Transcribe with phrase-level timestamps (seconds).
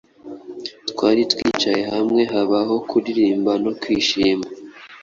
[0.89, 4.45] Twari twicaye hamwe Habaho kuririmba no kwishima